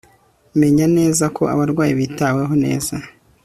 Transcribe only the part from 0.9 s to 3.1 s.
neza ko abarwayi bitaweho neza